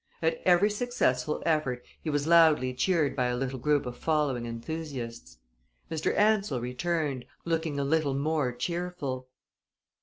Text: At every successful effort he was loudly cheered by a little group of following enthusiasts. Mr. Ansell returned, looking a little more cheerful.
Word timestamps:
At 0.19 0.41
every 0.45 0.71
successful 0.71 1.43
effort 1.45 1.85
he 2.01 2.09
was 2.09 2.25
loudly 2.25 2.73
cheered 2.73 3.15
by 3.15 3.27
a 3.27 3.37
little 3.37 3.59
group 3.59 3.85
of 3.85 3.95
following 3.95 4.47
enthusiasts. 4.47 5.37
Mr. 5.91 6.17
Ansell 6.17 6.59
returned, 6.59 7.23
looking 7.45 7.77
a 7.79 7.83
little 7.83 8.15
more 8.15 8.51
cheerful. 8.51 9.27